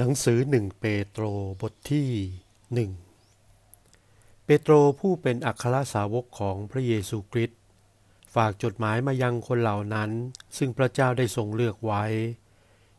[0.00, 1.24] หนังสือหนึ่งเปโตร
[1.60, 2.10] บทที่
[2.74, 2.90] หนึ่ง
[4.44, 7.58] เปโตรผู้เป็นอัครสาวกของพระเยซูคริสต์
[8.34, 10.10] ฝากจดหมายมายังคนเหล่านั้น
[10.56, 12.04] ซึ่งพระเจ้าได้ทรงเลือกไว้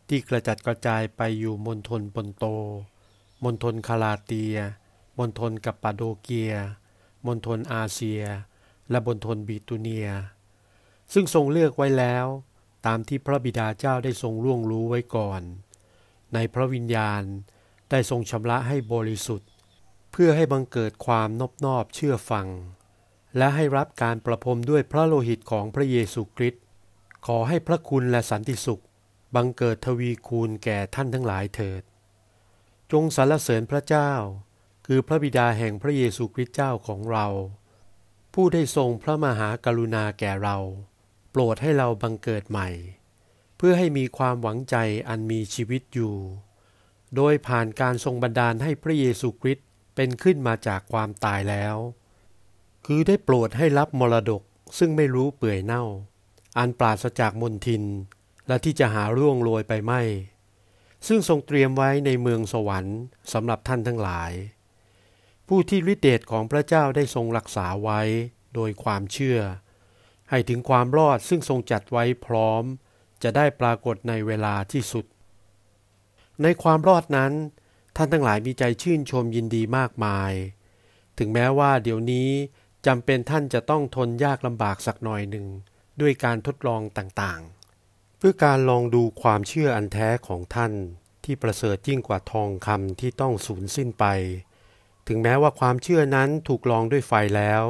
[0.07, 2.46] ที่กระจัดกระจายไปอยู่มณฑลปนโต
[3.43, 4.57] มณฑลคาลาเตีย
[5.20, 6.54] มณฑลกัปปาโดเกีย
[7.25, 8.21] มณฑลอาเซีย
[8.89, 10.09] และมณฑลบีตูเนีย
[11.14, 12.25] ซึ่งทรงเลือกไว้แล้ว
[12.86, 15.43] ตามที่พระบิดาเจ้าได้ทรงร่วงรู้ไว้ก่อน
[16.34, 17.23] ในพระวิญญาณ
[17.89, 19.49] ได้ทรงชำระให้บริสุทธิ์
[20.12, 22.48] เพื่อให้บังเกิดความนอบนอบเชื่อฟัง
[23.38, 26.63] และให้รับการประพรมด้วยพระโลหิตของพระเยซูคริสต์
[27.26, 28.84] ขอให้พระคุณและสันติสุข
[29.35, 31.84] บังเกิดทวีคูณแก่ท่านทั้งหลายเถิด
[32.91, 34.12] จงสรรเสริญพระเจ้า
[34.85, 37.27] คือพระบิดาแห่งพระเยซูคริสต์เจ้าของเรา
[38.34, 40.57] ผู้ได้ทรงพระมหากรุณาแก่เรา
[41.32, 42.70] โปรดให้เราบังเกิดใหม่
[43.57, 44.75] เพื่อให้มีความหวังใจ
[45.09, 46.15] อันมีชีวิตอยู่
[47.15, 51.76] โดยผ่านการทรงบันดาลให้พระเยซูคริสต์เป็นขึ้นมาจากความตายแล้ว
[52.85, 54.41] คือได้โปรดให้รับมรดก
[54.77, 55.84] ซึ่งไม่รู้เปื่อยเน่า
[56.57, 57.84] อันปราศจากมนทิน
[58.48, 60.01] และที่จะหาร่วงโรยไปไม่
[61.07, 62.99] ซึ่งทรงเตรียมไว้ในเมืองสวรรค์
[63.34, 64.31] สำหรับท่านทั้งหลาย
[65.47, 68.01] ผู้ที่ฤทธิเดชของพระเจ้าได้ทรงรักษาไว้
[68.56, 69.39] โดยความเชื่อ
[70.29, 72.63] ให้ถึงความรอดซึ่งทรงจัดไว้พร้อม
[73.23, 75.06] จะได้ปรากฏในเวลาที่สุด
[76.44, 77.34] ในความรอดนั้น
[77.96, 80.31] ท่านทั้งหลายมีใจชื่นชมยินดีมากมาย
[81.18, 82.29] ถึงแม้ว่าเดี๋ยวนี้
[82.85, 85.45] จำเป็นท่านจะต้องทนยากลำบากสักหน่อยหนึ่ง
[86.01, 90.73] ด้วยการทดลองต่างๆ เพื่อการลองดูความเชื่ออันแท้ของท่าน
[91.23, 94.06] ที่ประเสริฐยิ่งกว่าทองคำที่ต้องสูญสิ้นไป
[95.07, 97.63] ถึงแม้ว่าความเชื่อนั้นถูกลองด้วยไฟแล้ว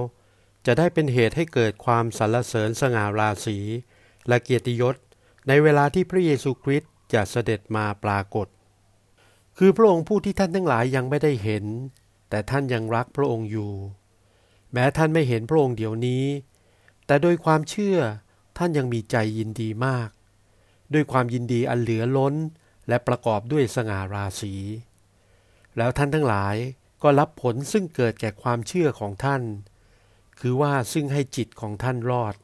[0.65, 3.57] จะได้เป็นเหตุให้เกิดความสรรเสริญสง่าราศี
[4.27, 4.95] และเกียรติยศ
[5.47, 8.47] ในเวลาที่พระเยซูคริสต์จะเสด็จมาปรากฏ
[9.57, 11.65] คือพระองค์ผู้ที่ท่านทั้งหลายยังไม่ได้เห็น
[12.29, 13.73] แต่ท่านยังรักพระองค์อยู่
[14.73, 16.25] แม้ท่านไม่เห็นพระองค์เดี๋ยวนี้
[17.05, 17.97] แต่โดยความเชื่อ
[18.57, 20.09] ท่านยังมีใจยินดีมาก
[20.93, 22.35] ด้วยความยินดีอันเหลือล้น
[22.87, 24.53] และประกอบด้วยสง่าราศี
[25.77, 26.55] แล้วท่านทั้งหลาย
[27.03, 29.41] ก็รับผลซึ่งเกิดแก่ความเชื่อของท่าน
[30.39, 32.35] คือว่าซึ่งให้จิตของท่านรอด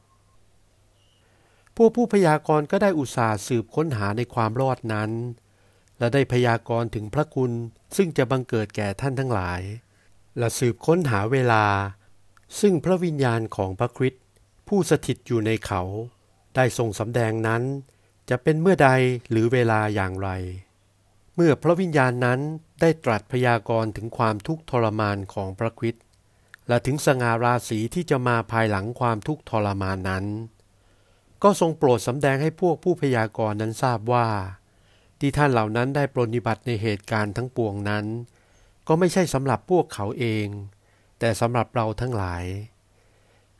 [1.76, 5.10] พวกผู้พยากรณ์ก็ได้อุตส่าห์สืบค้นหาในความรอดนั้น
[5.98, 7.52] และได้พยากรณ์ถึงพระคุณ
[7.96, 9.60] ซึ่งจะบังเกิดแก่ท่านทั้งหลาย
[10.38, 11.64] และสืบค้นหาเวลา
[12.60, 14.22] ซึ่งพระวิญญาณของพระคริสต์
[14.68, 15.82] ผู้สถิตอยู่ในเขา
[16.54, 17.62] ได้ทรงสำแดงนั้น
[18.30, 18.90] จะเป็นเมื่อใด
[19.30, 20.30] หรือเวลาอย่างไร
[21.34, 22.40] เมื่อพระวิญญาณนั้น
[22.80, 26.02] ได้ตรัสพยากรณ์ถึงความทุกข์ทรมานของพระคริสต์
[26.68, 30.24] และถึงสง่าราศีที่จะมาภายหลังความทุกข์ทรมานนั้น
[31.42, 34.28] ก็ทรงโปรดสำแดงให้พวกผู้พยากรณ์นั้นทราบว่า
[35.18, 38.04] ที่ท่านเหล่านั้นได้ปรนิบัติในเหตุการณ์ทั้งปวงนั้น
[38.88, 40.46] ก็ไม่ใช่สำหรับพวกเขาเอง
[41.18, 42.44] แต่สำหรับเราทั้งหลาย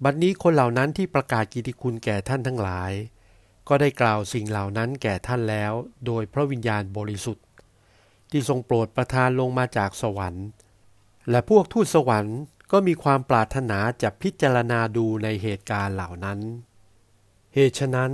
[0.04, 2.92] บัดนี้คนเหล่านั้นที่ประกาศกิติคุณแก่ท่านทั้งหลาย
[3.68, 5.72] ก็ได้กล่าวสิ่งเหล่านั้นแก่ท่านแล้ว
[6.06, 7.46] โดยพระวิญญาณบริสุทธิ์
[8.30, 10.46] ที่ทรงโปรดประทานลงมาจากสวรรค์
[11.30, 12.38] และพวกทูตสวรรค์
[12.72, 16.38] ก็มีความปรารถนาจะพิจารณาดูในเหตุการณ์เหล่านั้น
[17.54, 18.12] เหตุฉะนั้น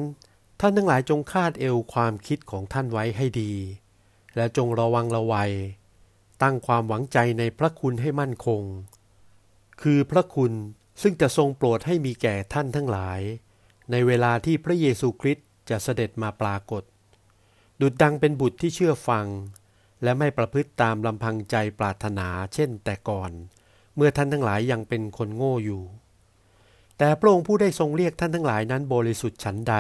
[0.61, 3.53] ท่านทั้งหลายจงคาดเอวความคิดของท่านไว้ให้ดี
[4.37, 5.53] และจงระวังระวัย
[6.43, 8.63] ตั้งความหวังใจในพระคุณให้มั่นคง
[9.83, 10.53] คือพระคุณ
[11.03, 13.21] ซึ่งจะทรงโปรดให้มีแก่ท่านทั้งหลาย
[13.91, 16.83] ในเวลาที่พระเยซูคริสต์จะเสด็จมาปรากฏ
[17.81, 19.27] ดุดดังเป็นบุตรที่เชื่อฟัง
[20.03, 23.31] และไม่ประพฤติตามลำพังใจปรารถนาเช่นแต่ก่อน
[23.97, 25.83] เมื่อท่านทั้งหลายยังเป็นคนโง่อยู่
[27.03, 29.75] แต่พระองค์ผู้ได้ทรงเรียกท่านทั้งหลายนั้นบริสุทธิ์ฉันใด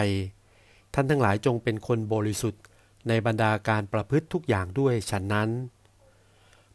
[0.95, 2.63] ท่านทั้งหลายจงเป็นคนบริสุทธิ์
[3.09, 5.51] ในบรรดาการประพฤติทุกอย่างด้วยฉันนั้น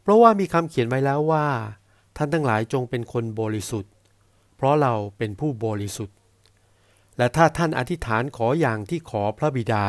[0.02, 1.46] เพราะว่ามีคำเขียนไว้แล้วว่า
[2.16, 3.92] ท่านทั้งหลายจงเป็นคนบริสุทธิ์
[4.56, 6.16] เพราะเราเป็นผู้บริสุทธิ์
[7.16, 9.86] และถ้าท่านอธิษฐานขออย่างที่ขอพระบิดา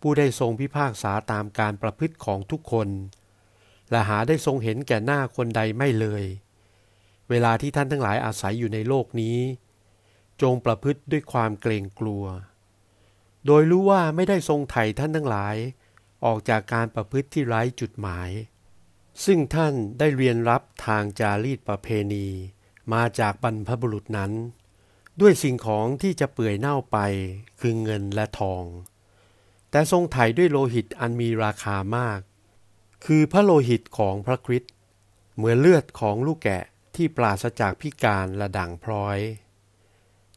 [0.00, 2.88] ผู้ได้ทรงพิพากษาตามการประพฤติของทุกคน
[3.90, 6.24] และหาได้ทรงเห็นแก่หน้าคนใดไม่เลย
[7.30, 9.38] เวลาที่ท่านทั้งหลายอาศัยอยู่ในโลกนี้
[10.42, 12.24] จงประพฤติด้วยความเกรงกลัว
[13.46, 15.56] โดยรู้ว่าไม่ได้ทรงไถ่ท่านทั้งหลาย
[16.24, 18.30] ออกจากการประพฤติที่ไร้จุดหมาย
[19.24, 22.26] ซึ่งท่านได้เรียนรับทางจารีตประเพณี
[22.92, 24.32] มาจากบรรพบุรุษนั้น
[25.20, 26.98] ด้วยสิ่งของที่จะเปื่อยเน่าไป
[27.60, 28.64] คือเงินและทอง
[29.70, 32.20] แต่ทรงไถ่ด้วยโลหิตอันมีราคามาก
[33.04, 34.72] คือพระโลหิตของพระคริสต์
[35.34, 36.62] เหมือนเลือดของลูกแกะ
[36.94, 39.18] ที่ปราศจากพิการและด่างพร้อย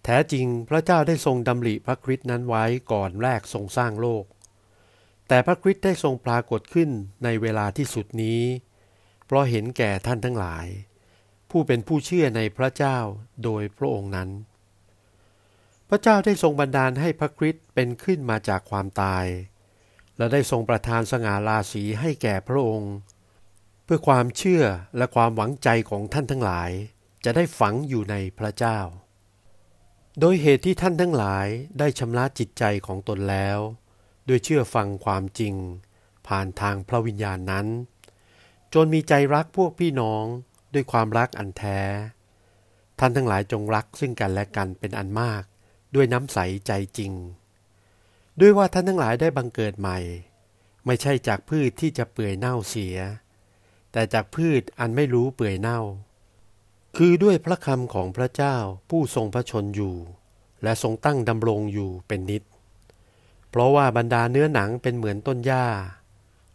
[0.07, 4.25] แท้จริงพระเจ้าได้ทรงดำริพระคริสต์นั้นไว้ก่อนแรกทรงสร้างโลก
[5.27, 6.89] แต่พระคริสต์ได้ทรงปรากฏขึ้น
[7.23, 8.41] ในเวลาที่สุดนี้
[9.25, 10.65] เพราะเห็นแก่ท่านทั้งหลาย
[11.49, 12.97] ผู้เป็นผู้เชื่อในพระเจ้า
[13.43, 14.29] โดยพระองค์นั้น
[15.89, 19.25] พระเจ้าได้ทรงบันดาลให้พระคริสต์เป็นขึ้นมาจากความตาย
[20.17, 22.93] และได้ทรงประทานสง่าราศีให้แก่พระองค์
[23.83, 24.63] เพื่อความเชื่อ
[24.97, 26.71] และความหวังใจของท่านทั้งหลาย
[27.25, 28.79] จะได้ฝังอยู่ในพระเจ้า
[30.19, 31.47] โดยเหตุที่ท่านทั้งหลาย
[31.79, 33.59] ได้ชำระจิตใจของตนแล้ว
[34.27, 35.56] ด้วยเชื่อฟังความจริง
[36.27, 37.67] ผ่านทางพระวิญญาณนั้น
[38.73, 40.25] จนมีใจรักพวกพี่น้อง
[40.73, 41.79] ด้วยความรักอันแท้
[43.00, 45.44] ท่านทั้งหลายจงรักซึ่งกันและกันเป็นอันมาก
[45.95, 47.13] ด้วยน้ำใสใจจริง
[48.39, 50.00] ด้วยว่าท่านทั้งหลายได้บังเกิดใหม่
[50.85, 52.97] ไม่ใช่จากพืชที่จะเปื่อยเน่าเสีย
[53.91, 55.79] แต่จากพืชอันไม่รู้เปื่อยเน่า
[57.00, 58.56] คือด้วยพระคำของพระเจ้า
[58.89, 59.95] ผู้ทรงพระชนอยู่
[60.63, 62.44] และทรงตั้งดำรงอยู่เป็นนิจ
[63.50, 65.68] เพราะว่าบรรดาเนื้อหนังเป็นเหมือนต้นหญ้า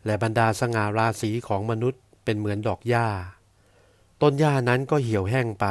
[0.06, 3.08] และบรรดาสง่าราศีของมนุษย์เป็นเหมือนดอกหญ้า
[4.22, 5.66] ต้นหญ้านั้นก็เหี่ยวแห้งไป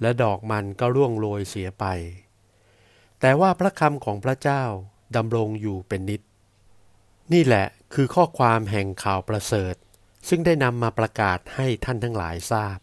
[0.00, 1.84] และดอกมันก็ร่วงโรยเสียไป
[3.20, 4.62] แต่ว่าพระคำของพระเจ้า
[5.16, 6.22] ดำรงอยู่เป็นนิด
[7.32, 9.74] นี่แหละคือข้อความแห่งข่าวประเสริฐ
[10.28, 12.78] ซึ่งได้นำมาประกาศให้ท่านทั้งหลายทราบ